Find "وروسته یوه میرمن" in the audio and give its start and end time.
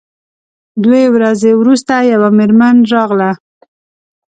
1.61-2.75